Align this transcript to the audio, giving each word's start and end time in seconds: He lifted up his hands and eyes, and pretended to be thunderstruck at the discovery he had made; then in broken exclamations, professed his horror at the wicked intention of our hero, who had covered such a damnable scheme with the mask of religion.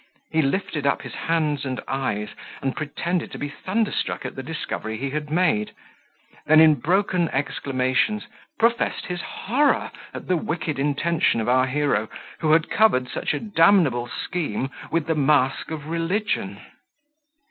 He 0.31 0.41
lifted 0.41 0.87
up 0.87 1.03
his 1.03 1.13
hands 1.13 1.63
and 1.63 1.79
eyes, 1.87 2.29
and 2.59 2.75
pretended 2.75 3.31
to 3.31 3.37
be 3.37 3.49
thunderstruck 3.49 4.25
at 4.25 4.33
the 4.35 4.41
discovery 4.41 4.97
he 4.97 5.11
had 5.11 5.29
made; 5.29 5.75
then 6.47 6.59
in 6.59 6.73
broken 6.73 7.29
exclamations, 7.29 8.25
professed 8.57 9.05
his 9.05 9.21
horror 9.21 9.91
at 10.11 10.27
the 10.27 10.37
wicked 10.37 10.79
intention 10.79 11.39
of 11.39 11.47
our 11.47 11.67
hero, 11.67 12.09
who 12.39 12.53
had 12.53 12.71
covered 12.71 13.09
such 13.11 13.35
a 13.35 13.39
damnable 13.39 14.07
scheme 14.07 14.71
with 14.89 15.05
the 15.05 15.13
mask 15.13 15.69
of 15.69 15.85
religion. 15.85 16.59